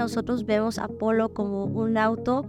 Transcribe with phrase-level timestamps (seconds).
[0.00, 2.46] nosotros vemos a Polo como un auto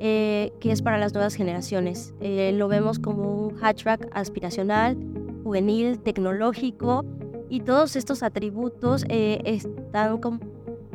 [0.00, 2.14] eh, que es para las nuevas generaciones.
[2.20, 4.96] Eh, lo vemos como un hatchback aspiracional,
[5.44, 7.04] juvenil, tecnológico
[7.50, 10.40] y todos estos atributos eh, están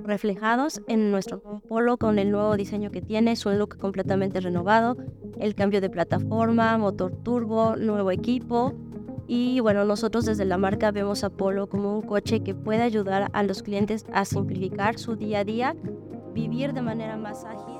[0.04, 4.98] reflejados en nuestro Polo con el nuevo diseño que tiene, su look completamente renovado,
[5.40, 8.74] el cambio de plataforma, motor turbo, nuevo equipo.
[9.34, 13.30] Y bueno, nosotros desde la marca vemos a Polo como un coche que puede ayudar
[13.32, 15.74] a los clientes a simplificar su día a día,
[16.34, 17.80] vivir de manera más ágil.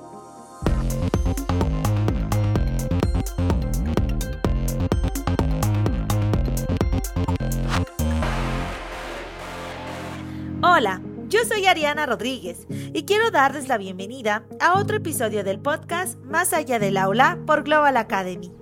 [10.64, 16.18] Hola, yo soy Ariana Rodríguez y quiero darles la bienvenida a otro episodio del podcast
[16.24, 18.54] Más allá del aula por Global Academy,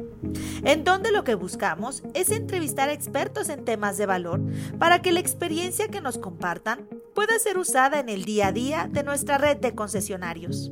[0.63, 4.41] en donde lo que buscamos es entrevistar a expertos en temas de valor
[4.77, 8.89] para que la experiencia que nos compartan pueda ser usada en el día a día
[8.91, 10.71] de nuestra red de concesionarios.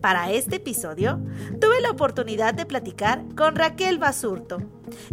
[0.00, 1.20] Para este episodio,
[1.60, 4.62] tuve la oportunidad de platicar con Raquel Basurto,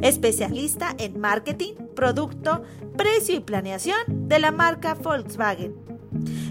[0.02, 2.64] especialista en marketing, producto,
[2.98, 5.83] precio y planeación de la marca Volkswagen.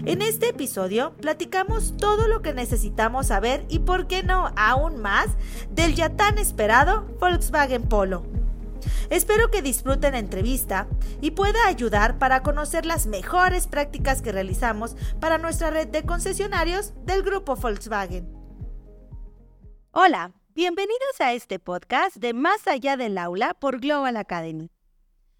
[0.05, 5.27] En este episodio platicamos todo lo que necesitamos saber y por qué no aún más
[5.69, 8.23] del ya tan esperado Volkswagen Polo.
[9.09, 10.87] Espero que disfruten la entrevista
[11.21, 16.93] y pueda ayudar para conocer las mejores prácticas que realizamos para nuestra red de concesionarios
[17.05, 18.27] del grupo Volkswagen.
[19.91, 24.71] Hola, bienvenidos a este podcast de Más allá del aula por Global Academy.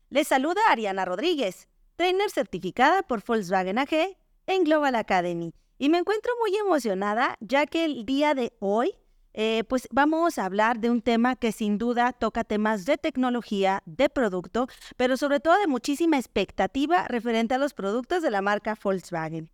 [0.09, 4.15] Les saluda Ariana Rodríguez, trainer certificada por Volkswagen AG
[4.47, 5.53] en Global Academy.
[5.77, 8.95] Y me encuentro muy emocionada ya que el día de hoy
[9.35, 13.81] eh, pues vamos a hablar de un tema que sin duda toca temas de tecnología,
[13.85, 18.77] de producto, pero sobre todo de muchísima expectativa referente a los productos de la marca
[18.81, 19.49] Volkswagen.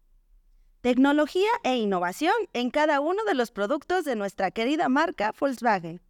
[0.82, 6.02] Tecnología e innovación en cada uno de los productos de nuestra querida marca Volkswagen.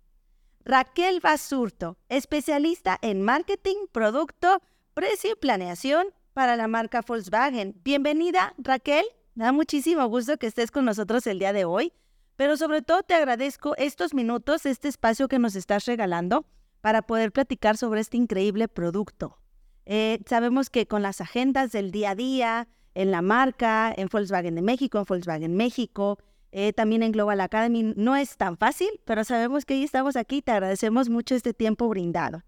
[0.65, 4.61] Raquel Basurto, especialista en marketing, producto,
[4.93, 7.79] precio y planeación para la marca Volkswagen.
[7.83, 9.05] Bienvenida, Raquel.
[9.35, 11.93] Da muchísimo gusto que estés con nosotros el día de hoy
[12.39, 16.45] pero sobre todo te agradezco estos minutos, este espacio que nos estás regalando
[16.79, 19.37] para poder platicar sobre este increíble producto.
[19.85, 24.55] Eh, sabemos que con las agendas del día a día, en la marca, en Volkswagen
[24.55, 26.17] de México, en Volkswagen México,
[26.53, 30.37] eh, también en Global Academy, no es tan fácil, pero sabemos que hoy estamos aquí
[30.37, 32.43] y te agradecemos mucho este tiempo brindado.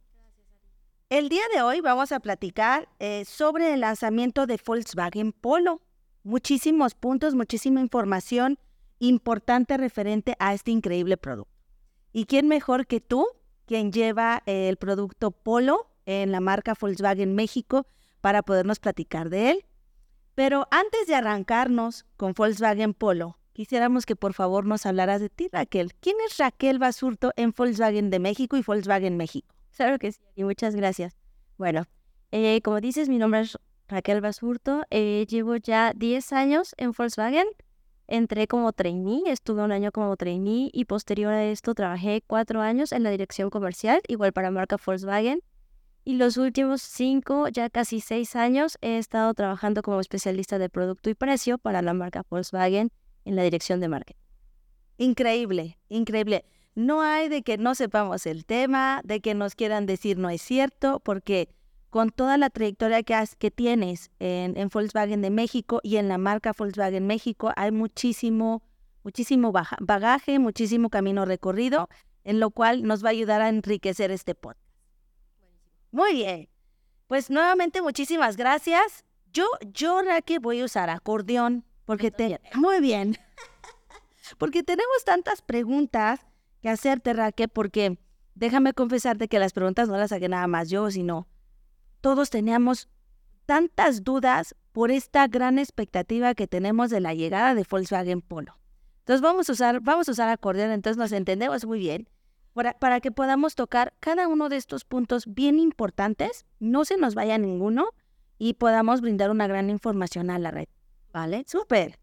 [1.11, 5.81] El día de hoy vamos a platicar eh, sobre el lanzamiento de Volkswagen Polo.
[6.23, 8.57] Muchísimos puntos, muchísima información
[8.97, 11.51] importante referente a este increíble producto.
[12.13, 13.27] ¿Y quién mejor que tú,
[13.66, 17.85] quien lleva el producto Polo en la marca Volkswagen México,
[18.22, 19.66] para podernos platicar de él?
[20.33, 25.49] Pero antes de arrancarnos con Volkswagen Polo, quisiéramos que por favor nos hablaras de ti,
[25.51, 25.93] Raquel.
[25.95, 29.53] ¿Quién es Raquel Basurto en Volkswagen de México y Volkswagen México?
[29.76, 31.18] Claro que sí, y muchas gracias.
[31.58, 31.86] Bueno,
[32.32, 34.84] eh, como dices, mi nombre es Raquel Basurto.
[34.90, 37.48] Eh, llevo ya 10 años en Volkswagen.
[38.08, 42.92] Entré como trainee, estuve un año como trainee y posterior a esto trabajé cuatro años
[42.92, 45.42] en la dirección comercial, igual para marca Volkswagen.
[46.03, 51.09] Y los últimos cinco, ya casi seis años, he estado trabajando como especialista de producto
[51.09, 52.92] y precio para la marca Volkswagen
[53.24, 54.20] en la dirección de marketing.
[54.98, 56.44] Increíble, increíble.
[56.76, 60.42] No hay de que no sepamos el tema, de que nos quieran decir no es
[60.42, 61.50] cierto, porque
[61.90, 66.54] con toda la trayectoria que, que tienes en, Volkswagen de México y en la marca
[66.58, 68.64] Volkswagen México, hay muchísimo,
[69.04, 69.52] muchísimo
[69.82, 71.90] bagaje, muchísimo camino recorrido,
[72.24, 74.66] en lo cual nos va a ayudar a enriquecer este podcast.
[75.92, 76.48] Muy bien.
[77.08, 79.03] Pues nuevamente muchísimas gracias.
[79.34, 82.40] Yo, yo, Raquel, voy a usar acordeón porque te...
[82.53, 83.18] Muy bien.
[84.38, 86.22] porque tenemos tantas preguntas
[86.61, 87.97] que hacerte, Raquel, porque
[88.35, 91.27] déjame confesarte que las preguntas no las hago nada más yo, sino
[92.01, 92.89] todos teníamos
[93.45, 98.58] tantas dudas por esta gran expectativa que tenemos de la llegada de Volkswagen Polo.
[98.99, 102.08] Entonces vamos a usar, vamos a usar acordeón, entonces nos entendemos muy bien,
[102.53, 107.16] para, para, que podamos tocar cada uno de estos puntos bien importantes, no se nos
[107.16, 107.90] vaya ninguno
[108.37, 110.67] y podamos brindar una gran información a la red.
[111.14, 111.43] ¿Vale?
[111.47, 111.99] Súper.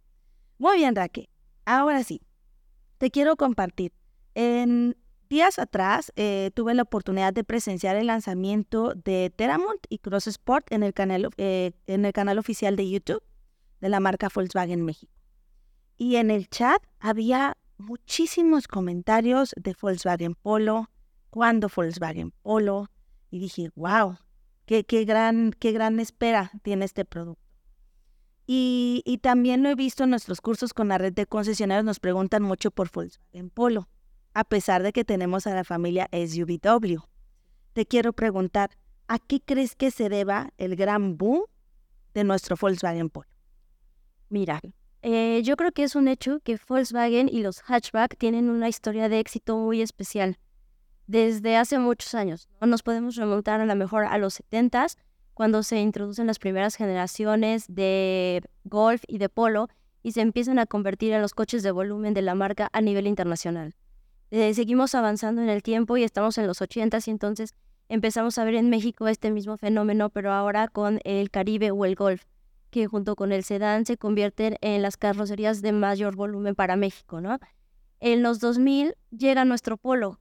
[0.59, 1.29] Muy bien, Raquel.
[1.65, 2.21] Ahora sí,
[2.99, 3.93] te quiero compartir.
[4.41, 4.97] En
[5.29, 10.71] días atrás eh, tuve la oportunidad de presenciar el lanzamiento de Teramont y Cross Sport
[10.71, 13.21] en el, canal, eh, en el canal oficial de YouTube
[13.81, 15.13] de la marca Volkswagen México.
[15.97, 20.89] Y en el chat había muchísimos comentarios de Volkswagen Polo,
[21.31, 22.93] cuando Volkswagen Polo,
[23.33, 24.19] y dije, wow,
[24.67, 27.43] qué, qué, gran, qué gran espera tiene este producto.
[28.47, 31.99] Y Y, también lo he visto en nuestros cursos con la red de concesionarios, nos
[31.99, 33.89] preguntan mucho por Volkswagen Polo,
[34.39, 37.01] a pesar de que tenemos a la familia SUVW.
[37.73, 38.71] Te quiero preguntar,
[39.09, 41.43] ¿a qué crees que se deba el gran boom
[42.15, 43.27] de nuestro Volkswagen Polo?
[44.29, 44.61] Mira,
[45.03, 49.09] eh, yo creo que es un hecho que Volkswagen y los hatchback tienen una historia
[49.09, 50.39] de éxito muy especial
[51.09, 52.49] desde hace muchos años.
[52.61, 52.69] ¿no?
[52.69, 54.95] Nos podemos remontar a lo mejor a los 70s,
[55.35, 59.69] cuando se introducen las primeras generaciones de Golf y de Polo
[60.05, 63.09] y se empiezan a convertir en los coches de volumen de la marca a nivel
[63.09, 63.75] internacional.
[64.31, 67.55] Eh, seguimos avanzando en el tiempo y estamos en los 80s y entonces
[67.89, 71.95] empezamos a ver en México este mismo fenómeno, pero ahora con el Caribe o el
[71.95, 72.25] Golf
[72.71, 77.21] que junto con el sedán se convierten en las carrocerías de mayor volumen para México,
[77.21, 77.39] ¿no?
[78.01, 80.21] En los 2000 llega nuestro Polo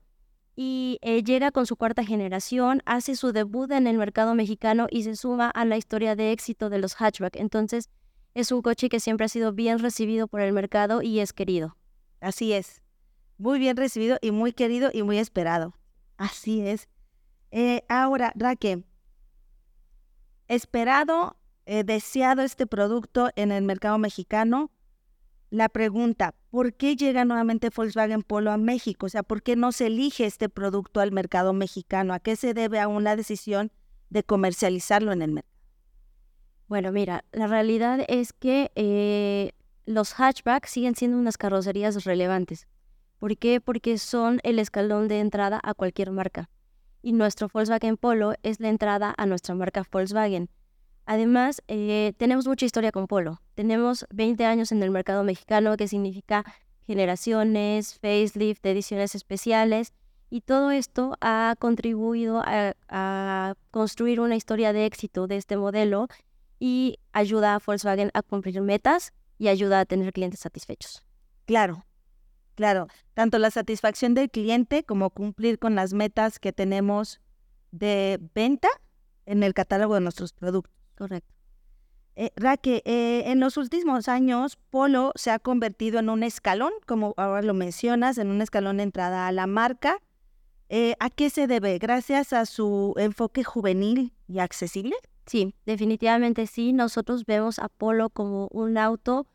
[0.56, 5.04] y eh, llega con su cuarta generación, hace su debut en el mercado mexicano y
[5.04, 7.36] se suma a la historia de éxito de los hatchback.
[7.36, 7.90] Entonces,
[8.34, 11.76] es un coche que siempre ha sido bien recibido por el mercado y es querido.
[12.20, 12.82] Así es.
[13.38, 15.74] Muy bien recibido y muy querido y muy esperado.
[16.16, 16.88] Así es.
[17.50, 18.84] Eh, ahora, Raquel,
[20.48, 21.36] esperado
[21.66, 24.70] eh, deseado este producto en el mercado mexicano.
[25.50, 29.06] La pregunta, ¿por qué llega nuevamente Volkswagen Polo a México?
[29.06, 32.12] O sea, ¿por qué no se elige este producto al mercado mexicano?
[32.12, 33.70] ¿A qué se debe aún la decisión
[34.10, 35.54] de comercializarlo en el mercado?
[36.68, 39.52] Bueno, mira, la realidad es que eh,
[39.86, 42.66] los hatchbacks siguen siendo unas carrocerías relevantes.
[43.18, 43.60] ¿Por qué?
[43.60, 46.48] Porque son el escalón de entrada a cualquier marca.
[47.02, 50.48] Y nuestro Volkswagen Polo es la entrada a nuestra marca Volkswagen.
[51.06, 53.40] Además, eh, tenemos mucha historia con Polo.
[53.54, 56.44] Tenemos 20 años en el mercado mexicano, que significa
[56.86, 59.92] generaciones, facelift, ediciones especiales,
[60.30, 66.08] y todo esto ha contribuido a, construir una historia de éxito de este modelo
[66.58, 71.02] y ayuda a Volkswagen a cumplir metas y ayuda a tener clientes satisfechos.
[71.46, 71.84] Claro,
[72.58, 72.88] claro.
[73.14, 77.20] Tanto la satisfacción del cliente como cumplir con las metas que tenemos
[77.70, 78.68] de venta
[79.26, 80.74] en el catálogo de nuestros productos.
[80.96, 81.32] Correcto.
[82.16, 87.14] Eh, Raque, eh, en los últimos años, Polo se ha convertido en un escalón, como
[87.16, 90.00] ahora lo mencionas, en un escalón de entrada a la marca.
[90.68, 91.78] Eh, ¿A qué se debe?
[91.78, 94.96] ¿Gracias a su enfoque juvenil y accesible?
[95.26, 96.72] Sí, definitivamente sí.
[96.72, 99.28] Nosotros vemos a Polo como un auto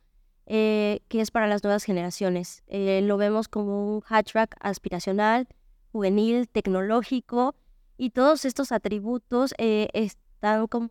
[0.46, 2.64] que es para las nuevas generaciones.
[2.68, 5.48] lo vemos como un hatchback aspiracional,
[5.92, 7.56] juvenil, tecnológico
[7.98, 10.90] y todos estos atributos están como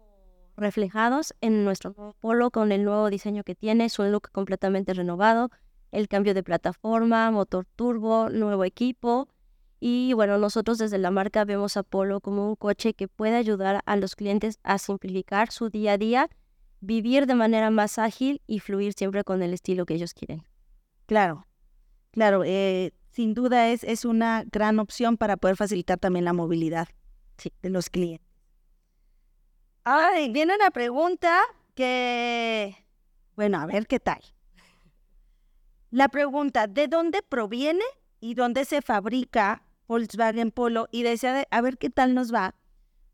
[0.56, 5.50] reflejados en nuestro nuevo Polo con el nuevo diseño que tiene, su look completamente renovado,
[5.90, 9.28] el cambio de plataforma, motor turbo, nuevo equipo.
[9.80, 13.82] Y bueno, nosotros desde la marca vemos a Polo como un coche que puede ayudar
[13.84, 16.30] a los clientes a simplificar su día a día,
[16.82, 20.44] vivir de manera más ágil y fluir siempre con el estilo que ellos quieren.
[21.06, 21.46] Claro,
[22.10, 26.88] claro, eh, sin duda es, es una gran opción para poder facilitar también la movilidad
[27.62, 28.26] de los clientes.
[29.84, 31.40] Ay, viene una pregunta
[31.74, 32.76] que,
[33.36, 34.20] bueno, a ver qué tal.
[35.90, 37.84] La pregunta, ¿de dónde proviene
[38.20, 40.88] y dónde se fabrica Volkswagen Polo?
[40.90, 42.54] Y desea a ver qué tal nos va,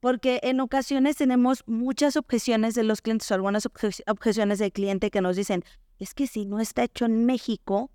[0.01, 3.67] porque en ocasiones tenemos muchas objeciones de los clientes o algunas
[4.07, 5.65] objeciones del cliente que nos dicen,
[5.99, 7.91] es que si no está hecho en México,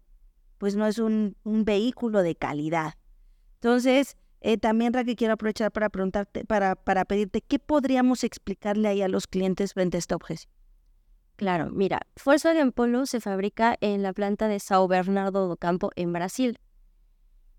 [0.58, 2.96] pues no es un, vehículo de calidad.
[3.56, 9.01] Entonces, eh, también, Raquel, quiero aprovechar para preguntarte, para, para pedirte, ¿qué podríamos explicarle ahí
[9.01, 10.51] a los clientes frente a esta objeción?
[11.36, 16.13] Claro, mira, Volkswagen Polo se fabrica en la planta de São Bernardo do Campo, en
[16.13, 16.60] Brasil.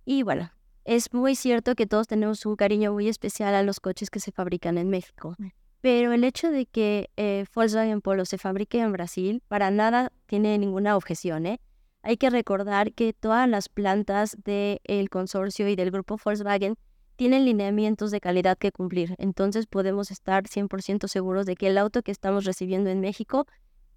[0.05, 0.53] Y bueno,
[0.85, 4.33] es muy cierto que todos tenemos un cariño muy especial a los coches que se
[4.33, 5.35] fabrican en México.
[5.39, 5.49] Mm.
[5.81, 10.57] Pero el hecho de que eh, Volkswagen Polo se fabrique en Brasil, para nada tiene
[10.59, 11.61] ninguna objeción, ¿eh?
[12.03, 16.77] Hay que recordar que todas las plantas del consorcio y del grupo Volkswagen
[17.17, 19.15] tienen lineamientos de calidad que cumplir.
[19.19, 23.47] Entonces podemos estar 100% seguros de que el auto que estamos recibiendo en México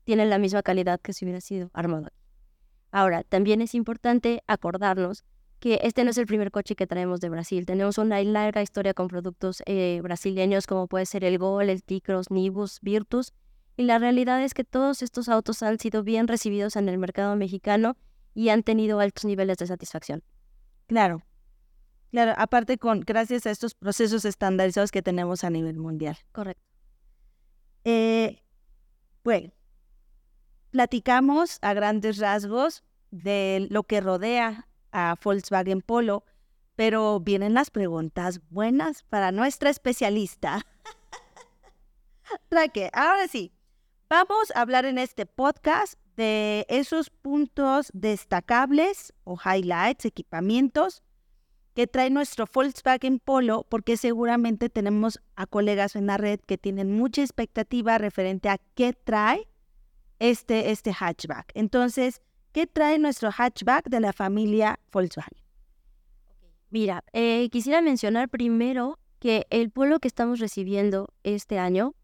[0.04, 2.08] tiene la misma calidad que si hubiera sido armado.
[2.92, 5.26] Ahora, también es importante acordarnos
[5.60, 7.66] que este no es el primer coche que traemos de Brasil.
[7.66, 12.30] Tenemos una larga historia con productos eh, brasileños como puede ser el Gol, el T-Cross,
[12.32, 13.34] Nibus, Virtus
[13.76, 17.36] y la realidad es que todos estos autos han sido bien recibidos en el mercado
[17.36, 17.96] mexicano
[18.34, 20.24] y han tenido altos niveles de satisfacción.
[20.88, 21.24] Claro,
[22.12, 26.18] claro, aparte con gracias a estos procesos estandarizados que tenemos a nivel mundial.
[26.32, 26.64] Correcto.
[27.84, 28.44] Eh,
[29.24, 29.52] bueno,
[30.72, 34.68] platicamos a grandes rasgos de lo que rodea
[34.98, 36.24] a Volkswagen Polo,
[36.76, 40.66] pero vienen las preguntas buenas para nuestra especialista.
[42.50, 43.52] Raque, ahora sí,
[44.10, 51.04] Vamos a hablar en este podcast de esos puntos destacables o highlights, equipamientos
[51.74, 56.96] que trae nuestro Volkswagen Polo, porque seguramente tenemos a colegas en la red que tienen
[56.96, 59.50] mucha expectativa referente a qué trae
[60.20, 61.52] este, este hatchback.
[61.54, 65.38] Entonces, ¿qué trae nuestro hatchback de la familia Volkswagen?
[66.70, 71.96] Mira, eh, quisiera mencionar primero que el Polo que estamos recibiendo este año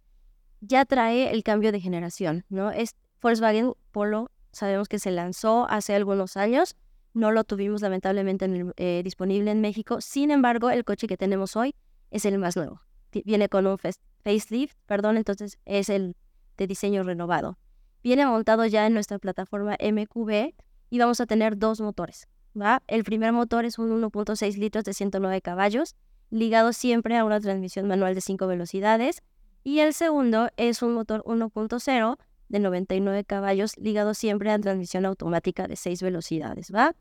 [0.62, 2.72] ya trae el cambio de generación, ¿no?
[2.72, 6.76] Es Volkswagen Polo, sabemos que se lanzó hace algunos años,
[7.14, 8.48] no lo tuvimos lamentablemente
[8.78, 11.76] eh, disponible en México, sin embargo, el coche que tenemos hoy
[12.10, 12.82] es el más nuevo.
[13.26, 16.16] Viene con un facelift, perdón, entonces es el
[16.58, 17.58] de diseño renovado.
[18.04, 20.54] Viene montado ya en nuestra plataforma MQB
[20.90, 22.28] y vamos a tener dos motores.
[22.60, 22.84] ¿va?
[22.88, 25.96] El primer motor es un 1.6 litros de 109 caballos,
[26.30, 29.24] ligado siempre a una transmisión manual de 5 velocidades.
[29.64, 32.18] Y el segundo es un motor 1.0
[32.50, 36.96] de 99 caballos, ligado siempre a transmisión automática de 6 velocidades, ¿va?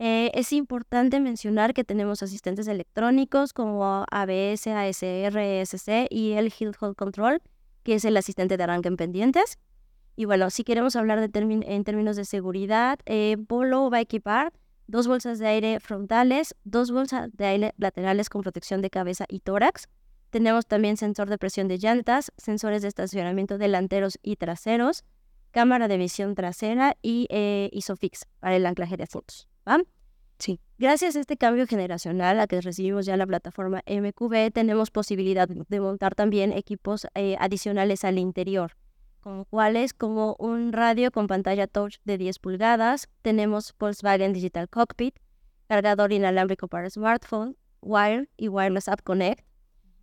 [0.00, 6.72] Eh, es importante mencionar que tenemos asistentes electrónicos como ABS, ASR, ESC y el Hill
[6.80, 7.40] Hold Control,
[7.84, 9.58] que es el asistente de arranque en pendientes.
[10.16, 14.52] Y bueno, si queremos hablar de en términos de seguridad, eh, Polo va a equipar
[14.86, 19.40] dos bolsas de aire frontales, dos bolsas de aire laterales con protección de cabeza y
[19.40, 19.88] tórax,
[20.32, 25.04] tenemos también sensor de presión de llantas, sensores de estacionamiento delanteros y traseros,
[25.50, 29.46] cámara de visión trasera y eh, ISOFIX para el anclaje de asientos.
[30.38, 30.58] Sí.
[30.78, 35.80] Gracias a este cambio generacional a que recibimos ya la plataforma MQB, tenemos posibilidad de
[35.80, 38.72] montar también equipos eh, adicionales al interior,
[39.22, 45.16] como cuáles como un radio con pantalla touch de 10 pulgadas, tenemos Volkswagen Digital Cockpit,
[45.68, 49.44] cargador inalámbrico para smartphone, Wire y Wireless App Connect,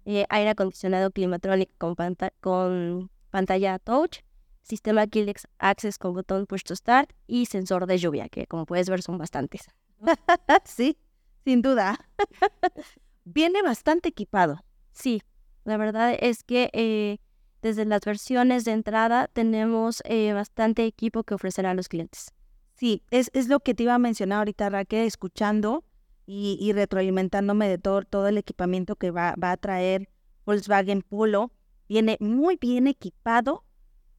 [0.05, 1.95] eh, aire acondicionado Climatronic con,
[2.39, 4.19] con pantalla touch,
[4.61, 8.89] sistema Keyless Access con botón push to start y sensor de lluvia, que como puedes
[8.89, 9.67] ver son bastantes.
[10.63, 10.97] sí,
[11.43, 11.99] sin duda.
[13.25, 14.63] Viene bastante equipado.
[14.93, 15.21] Sí,
[15.65, 17.19] la verdad es que eh,
[17.61, 22.31] desde las versiones de entrada tenemos eh, bastante equipo que ofrecer a los clientes.
[22.75, 25.83] Sí, es, es lo que te iba a mencionar ahorita, Raquel, escuchando
[26.25, 30.09] y, retroalimentándome de todo, todo el equipamiento que va, va a traer
[30.45, 31.51] Volkswagen Polo.
[31.87, 33.63] Viene muy bien equipado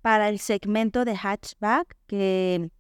[0.03, 2.71] para el segmento de hatchback que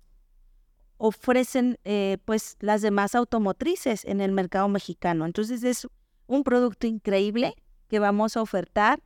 [0.96, 5.24] ofrecen eh, pues las demás automotrices en el mercado mexicano.
[5.24, 5.86] Entonces es
[6.26, 7.54] un producto increíble
[7.88, 9.00] que vamos a ofertar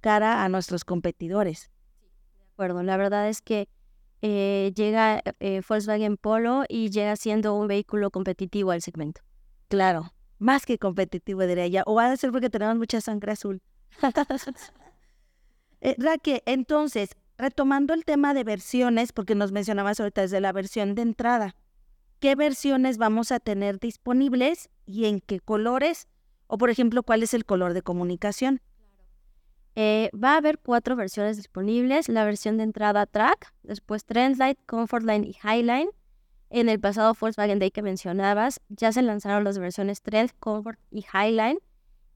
[0.00, 1.70] cara a nuestros competidores.
[2.38, 3.68] De acuerdo, la verdad es que
[4.22, 9.22] eh, llega eh, Volkswagen Polo y llega siendo un vehículo competitivo al segmento.
[9.68, 11.82] Claro, más que competitivo diría ella.
[11.86, 13.62] O va a ser porque tenemos mucha sangre azul.
[15.80, 20.94] eh, Raque, entonces, retomando el tema de versiones, porque nos mencionabas ahorita desde la versión
[20.94, 21.54] de entrada,
[22.18, 26.08] ¿qué versiones vamos a tener disponibles y en qué colores?
[26.46, 28.60] O, por ejemplo, ¿cuál es el color de comunicación?
[29.76, 32.08] Eh, va a haber cuatro versiones disponibles.
[32.08, 35.90] La versión de entrada Track, después Trendlight, Comfortline y Highline.
[36.50, 41.04] En el pasado Volkswagen Day que mencionabas, ya se lanzaron las versiones Trend, Comfort y
[41.14, 41.58] Highline.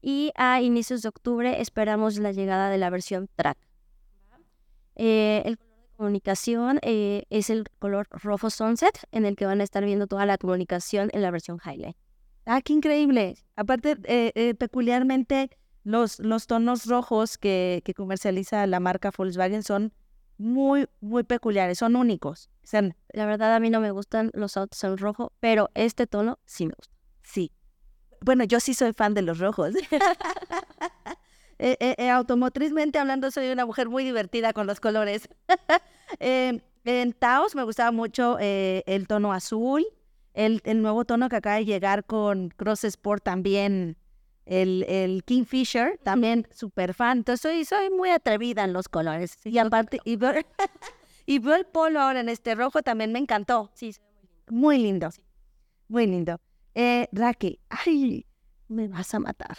[0.01, 3.57] Y a inicios de octubre esperamos la llegada de la versión Track.
[4.97, 9.61] Eh, el color de comunicación eh, es el color rojo sunset, en el que van
[9.61, 11.95] a estar viendo toda la comunicación en la versión Highline.
[12.45, 13.37] Ah, qué increíble.
[13.55, 15.49] Aparte, eh, peculiarmente,
[15.85, 19.93] los, los tonos rojos que, que comercializa la marca Volkswagen son
[20.37, 22.49] muy, muy peculiares, son únicos.
[23.13, 26.65] la verdad a mí no me gustan los autos en rojo, pero este tono sí
[26.65, 26.93] me gusta.
[27.23, 27.51] Sí.
[28.21, 29.73] Bueno, yo sí soy fan de los rojos.
[31.57, 35.29] Eh, eh, eh, automotrizmente hablando, soy una mujer muy divertida con los colores.
[36.19, 39.85] en Taos me gustaba mucho el tono azul,
[40.33, 43.95] el, el, nuevo tono que acaba de llegar con Cross Sport también
[44.45, 47.19] el, el Kingfisher, también súper fan.
[47.19, 49.37] Entonces soy, soy muy atrevida en los colores.
[49.43, 50.33] Y aparte, y veo,
[51.25, 53.71] y veo el polo ahora en este rojo, también me encantó.
[53.73, 53.95] Sí,
[54.49, 55.09] muy lindo.
[55.87, 56.39] Muy lindo.
[56.73, 58.25] Eh, Raki, ay,
[58.67, 59.57] me vas a matar.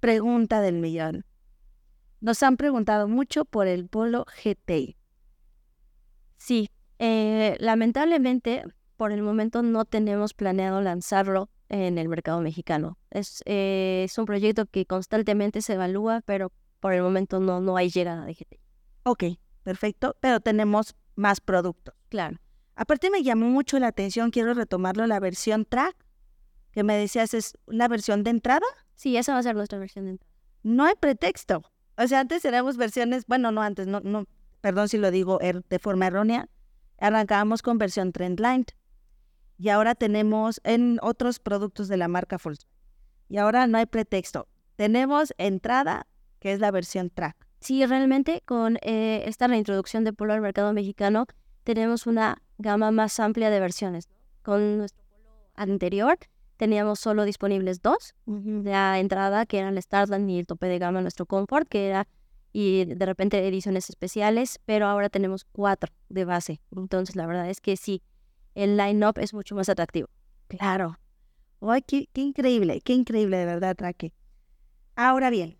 [0.00, 1.24] Pregunta del millón.
[2.20, 4.96] Nos han preguntado mucho por el Polo GT.
[6.36, 8.64] Sí, eh, lamentablemente
[8.96, 12.98] por el momento no tenemos planeado lanzarlo en el mercado mexicano.
[13.10, 17.76] Es, eh, es un proyecto que constantemente se evalúa, pero por el momento no, no
[17.76, 18.60] hay llegada de GTI.
[19.04, 19.24] Ok,
[19.62, 21.94] perfecto, pero tenemos más productos.
[22.10, 22.38] Claro.
[22.76, 25.96] Aparte me llamó mucho la atención, quiero retomarlo, la versión track,
[26.72, 28.66] que me decías es la versión de entrada.
[28.94, 30.32] Sí, esa va a ser nuestra versión de entrada.
[30.62, 31.62] No hay pretexto.
[31.96, 34.26] O sea, antes teníamos versiones, bueno, no antes, no, no,
[34.60, 36.48] perdón si lo digo er, de forma errónea,
[36.98, 38.66] arrancábamos con versión Trendline
[39.62, 42.68] y ahora tenemos en otros productos de la marca Volkswagen.
[43.28, 44.48] Y ahora no hay pretexto.
[44.74, 46.08] Tenemos entrada,
[46.40, 47.36] que es la versión Track.
[47.60, 51.26] Sí, realmente con eh, esta reintroducción de Polo al mercado mexicano
[51.62, 54.08] tenemos una gama más amplia de versiones.
[54.42, 56.18] Con nuestro Polo anterior
[56.56, 58.16] teníamos solo disponibles dos.
[58.26, 62.08] La entrada, que era el Starland y el tope de gama, nuestro Comfort, que era
[62.52, 66.60] y de repente ediciones especiales, pero ahora tenemos cuatro de base.
[66.76, 68.02] Entonces, la verdad es que sí,
[68.54, 70.08] el line-up es mucho más atractivo.
[70.48, 70.98] Claro.
[71.60, 72.80] ¡Ay, qué, increíble!
[72.80, 74.12] ¡Qué increíble, de verdad, Traque!
[74.96, 75.58] Ahora bien,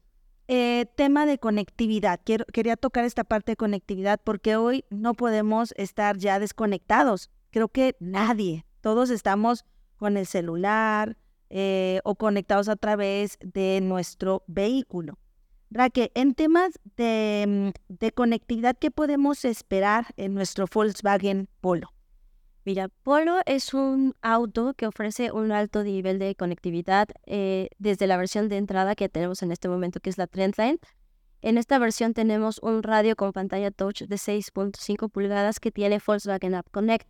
[0.48, 2.20] eh, tema de conectividad.
[2.24, 7.30] Quiero, quería tocar esta parte de conectividad porque hoy no podemos estar ya desconectados.
[7.50, 8.66] Creo que nadie.
[8.80, 9.64] Todos estamos
[9.96, 11.16] con el celular
[11.48, 15.18] eh, o conectados a través de nuestro vehículo.
[15.70, 21.92] Raque, en temas de, mm, de, conectividad, ¿qué podemos esperar en nuestro Volkswagen Polo?
[22.64, 28.16] Mira, Polo es un auto que ofrece un alto nivel de conectividad eh, desde la
[28.16, 30.78] versión de entrada que tenemos en este momento, que es la Trendline.
[31.40, 36.54] En esta versión tenemos un radio con pantalla touch de 6.5 pulgadas que tiene Volkswagen
[36.54, 37.08] App Connect.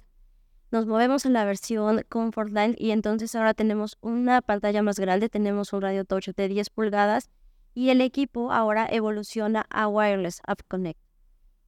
[0.71, 5.75] Nos movemos en la versión Comfortline y entonces ahora tenemos una pantalla más grande, tenemos
[5.75, 7.29] un radio touch de 10 pulgadas
[7.75, 10.99] y el equipo ahora evoluciona a Wireless App Connect.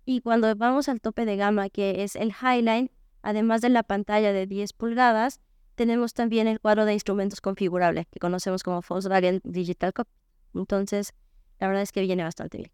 [0.06, 2.90] Y cuando vamos al tope de gama, que es el Highline,
[3.24, 5.40] además de la pantalla de 10 pulgadas,
[5.74, 10.06] tenemos también el cuadro de instrumentos configurable, que conocemos como Volkswagen Digital Cop.
[10.54, 11.12] Entonces,
[11.58, 12.70] la verdad es que viene bastante bien.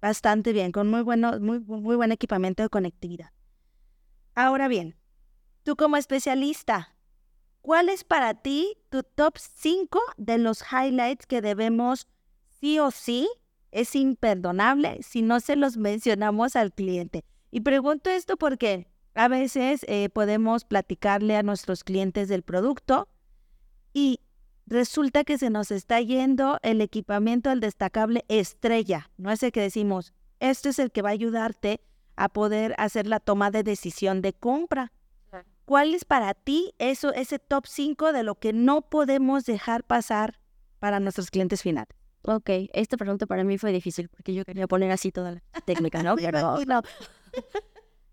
[0.00, 3.32] Bastante bien, con muy, bueno, muy, muy buen equipamiento de conectividad.
[4.34, 4.96] Ahora bien,
[5.64, 6.96] tú como especialista,
[7.60, 12.06] ¿cuál es para ti tu top 5 de los highlights que debemos
[12.60, 13.28] sí o sí
[13.70, 17.24] es imperdonable si no se los mencionamos al cliente.
[17.50, 18.88] Y pregunto esto porque
[19.18, 23.08] a veces eh, podemos platicarle a nuestros clientes del producto
[23.92, 24.20] y
[24.64, 29.10] resulta que se nos está yendo el equipamiento al destacable estrella.
[29.16, 31.80] No es el que decimos, esto es el que va a ayudarte
[32.14, 34.92] a poder hacer la toma de decisión de compra.
[35.64, 40.38] ¿Cuál es para ti eso, ese top 5 de lo que no podemos dejar pasar
[40.78, 41.92] para nuestros clientes finales?
[42.22, 46.04] Ok, esta pregunta para mí fue difícil porque yo quería poner así toda la técnica,
[46.04, 46.14] ¿no?
[46.16, 46.82] Pero, no.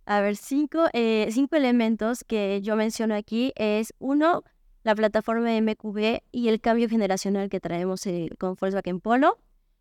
[0.06, 4.44] A ver, cinco, eh, cinco elementos que yo menciono aquí es uno,
[4.84, 9.40] la plataforma MQB y el cambio generacional que traemos eh, con Volkswagen Polo.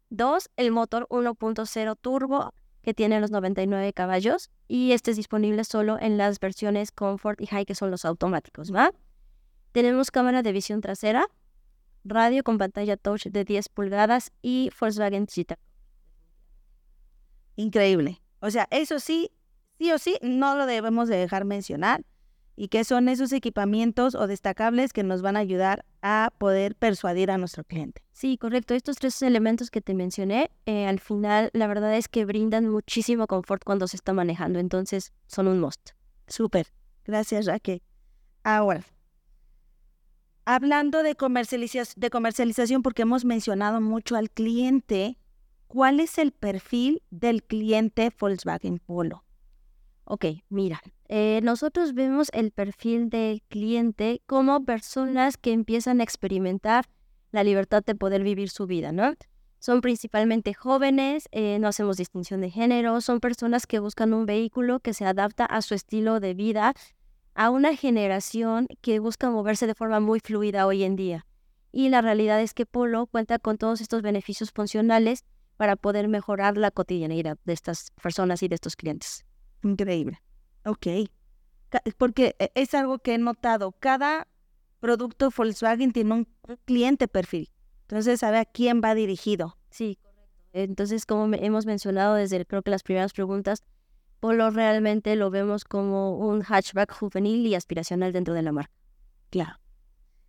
[0.08, 5.98] Dos, el motor 1.0 turbo que tiene los 99 caballos y este es disponible solo
[6.00, 8.92] en las versiones Comfort y High que son los automáticos, ¿va?
[9.72, 11.26] Tenemos cámara de visión trasera,
[12.04, 15.58] radio con pantalla touch de 10 pulgadas y Volkswagen Digital.
[17.56, 18.22] Increíble.
[18.40, 19.30] O sea, eso sí,
[19.78, 22.04] sí o sí, no lo debemos de dejar mencionar.
[22.56, 27.32] Y que son esos equipamientos o destacables que nos van a ayudar a poder persuadir
[27.32, 28.00] a nuestro cliente.
[28.12, 28.74] Sí, correcto.
[28.74, 33.26] Estos tres elementos que te mencioné, eh, al final, la verdad es que brindan muchísimo
[33.26, 34.60] confort cuando se está manejando.
[34.60, 35.90] Entonces, son un must.
[36.28, 36.68] Súper.
[37.04, 37.82] Gracias, Raquel.
[38.44, 38.84] Ahora,
[40.46, 41.16] Hablando de,
[41.96, 45.16] de comercialización, porque hemos mencionado mucho al cliente,
[45.68, 49.24] ¿cuál es el perfil del cliente Volkswagen Polo?
[50.06, 56.84] Ok, mira, eh, nosotros vemos el perfil del cliente como personas que empiezan a experimentar
[57.32, 59.14] la libertad de poder vivir su vida, ¿no?
[59.58, 64.78] Son principalmente jóvenes, eh, no hacemos distinción de género, son personas que buscan un vehículo
[64.80, 66.74] que se adapta a su estilo de vida,
[67.34, 71.26] a una generación que busca moverse de forma muy fluida hoy en día.
[71.72, 75.24] Y la realidad es que Polo cuenta con todos estos beneficios funcionales
[75.56, 79.24] para poder mejorar la cotidianidad de estas personas y de estos clientes.
[79.64, 80.22] Increíble.
[80.64, 80.86] Ok.
[81.98, 83.72] Porque e, es algo que he notado.
[83.72, 84.28] Cada
[84.78, 86.28] producto Volkswagen tiene un,
[86.64, 87.50] cliente perfil.
[87.82, 89.58] Entonces sabe a quién va dirigido.
[89.70, 90.32] Sí, correcto.
[90.52, 93.64] Entonces, como hemos mencionado desde creo que las primeras preguntas,
[94.20, 98.72] Polo realmente lo vemos como un hatchback juvenil y aspiracional dentro de la marca.
[99.30, 99.58] Claro.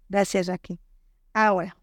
[0.10, 0.80] Gracias, Raquel.
[1.34, 1.78] Ahora,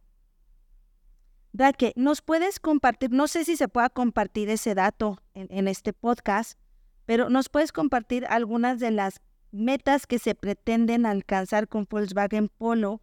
[1.53, 3.11] Raquel, ¿nos puedes compartir?
[3.11, 6.59] No sé si se pueda compartir ese dato en, este podcast,
[7.07, 13.01] pero ¿nos puedes compartir algunas de las metas que se pretenden alcanzar con Volkswagen Polo,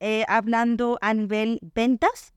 [0.00, 2.34] eh, hablando a nivel ventas?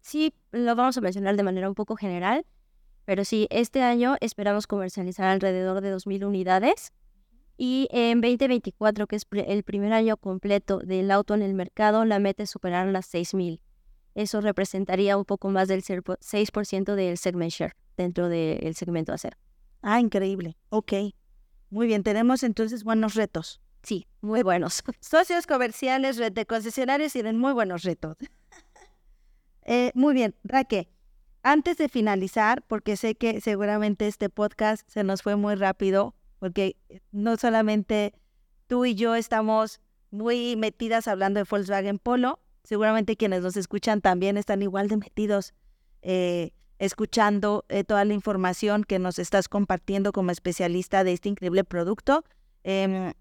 [0.00, 2.44] Sí, lo vamos a mencionar de manera un poco general.
[3.04, 6.92] Pero sí, este año esperamos comercializar alrededor de 2.000 unidades
[7.56, 12.18] y en 2024, que es el primer año completo del auto en el mercado, la
[12.18, 13.60] meta es superar las 6.000.
[14.14, 19.36] Eso representaría un poco más del 6% del segment share dentro del segmento acero.
[19.82, 20.56] Ah, increíble.
[20.70, 20.92] Ok.
[21.70, 23.60] Muy bien, tenemos entonces buenos retos.
[23.82, 24.82] Sí, muy buenos.
[25.00, 28.16] Socios comerciales, red de concesionarios tienen muy buenos retos.
[29.64, 30.88] Eh, muy bien, Raque,
[31.44, 36.76] antes de finalizar, porque sé que seguramente este podcast se nos fue muy rápido, porque
[37.12, 38.12] no solamente
[38.66, 44.36] tú y yo estamos muy metidas hablando de Volkswagen Polo, seguramente quienes nos escuchan también
[44.36, 45.54] están igual de metidos
[46.02, 46.50] eh,
[46.82, 52.24] escuchando eh, toda la información que nos estás compartiendo como especialista de este increíble producto.
[52.64, 53.12] Em,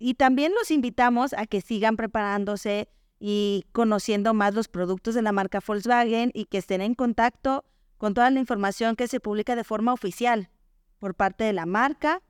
[0.00, 2.88] y también los invitamos a que sigan preparándose
[3.20, 7.64] y conociendo más los productos de la marca Volkswagen y que estén en contacto
[7.98, 10.50] con toda la información que se publica de forma oficial
[10.98, 12.20] por parte de la marca,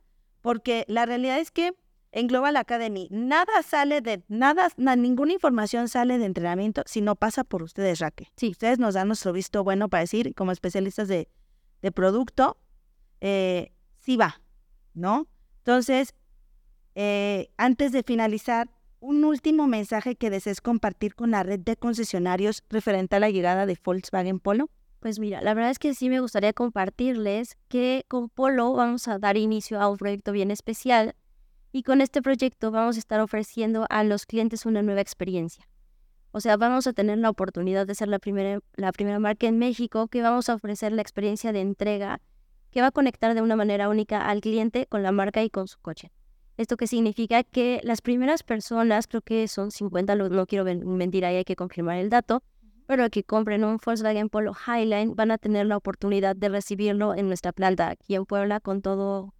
[0.42, 1.72] porque la realidad es que
[2.12, 7.42] en Global Academy nada sale de nada, ninguna información sale de entrenamiento si no pasa
[7.42, 8.28] por ustedes, Raque.
[8.36, 8.50] Sí.
[8.50, 11.28] Ustedes nos dan nuestro visto bueno para decir, como especialistas de,
[11.94, 12.58] producto,
[13.20, 14.40] eh, sí va,
[14.94, 15.26] ¿no?
[15.58, 16.14] Entonces,
[16.94, 18.68] eh, antes de finalizar,
[19.00, 23.66] un último mensaje que desees compartir con la red de concesionarios referente a la llegada
[23.66, 24.70] de Volkswagen Polo.
[25.00, 29.18] Pues mira, la verdad es que sí me gustaría compartirles que con Polo vamos a
[29.18, 31.16] dar inicio a un proyecto bien especial
[31.72, 35.66] y con este proyecto vamos a estar ofreciendo a los clientes una nueva experiencia.
[36.30, 39.58] O sea, vamos a tener la oportunidad de ser la primera, la primera marca en
[39.58, 42.20] México que vamos a ofrecer la experiencia de entrega
[42.70, 45.68] que va a conectar de una manera única al cliente con la marca y con
[45.68, 46.10] su coche.
[46.56, 47.42] ¿Esto qué significa?
[47.42, 51.98] Que las primeras personas, creo que son 50, no quiero mentir ahí, hay que confirmar
[51.98, 52.42] el dato,
[52.86, 57.26] pero que compren un Volkswagen Polo Highline van a tener la oportunidad de recibirlo en
[57.26, 59.34] nuestra planta aquí en Puebla con todo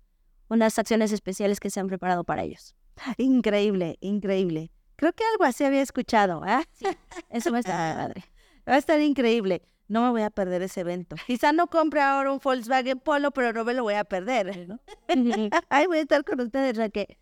[0.53, 2.77] unas acciones especiales que se han preparado para ellos.
[3.17, 4.71] Increíble, increíble.
[4.97, 6.63] Creo que algo así había escuchado, ¿eh?
[6.73, 6.85] Sí,
[7.31, 8.25] eso va a estar padre.
[8.69, 9.63] Va a estar increíble.
[9.89, 11.17] No me voy a perder ese evento.
[11.27, 14.79] Quizá no compre ahora un Volkswagen Polo, pero no me lo voy a perder, ¿no?
[15.71, 17.19] Ahí voy a estar con ustedes, Raquel.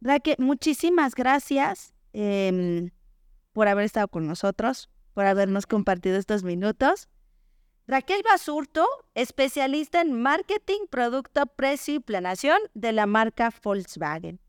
[0.00, 2.90] Raquel, muchísimas gracias em,
[3.52, 7.08] por haber estado con nosotros, por habernos compartido estos minutos.
[7.86, 14.40] Raquel Basurto, especialista en marketing, producto, precio y planación de la marca Volkswagen.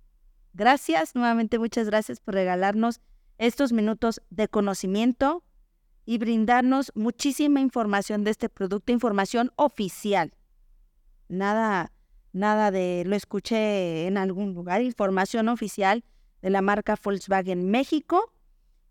[0.53, 3.01] Gracias, nuevamente muchas gracias por regalarnos
[3.37, 5.43] estos minutos de conocimiento,
[6.05, 10.33] y brindarnos muchísima información de este producto, información oficial.
[11.29, 11.91] Nada,
[12.33, 16.03] nada de lo escuché en algún lugar, información oficial
[16.41, 18.32] de la marca Volkswagen México.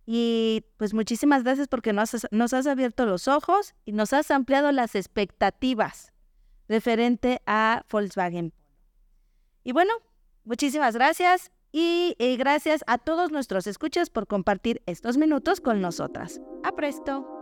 [0.04, 4.30] Y pues muchísimas gracias porque nos has, nos has abierto los ojos y nos has
[4.30, 6.12] ampliado las expectativas
[6.68, 8.52] referente a Volkswagen.
[9.62, 9.92] Y bueno,
[10.44, 16.40] muchísimas gracias y gracias a todos nuestros escuchas por compartir estos minutos con nosotras.
[16.64, 17.41] A presto.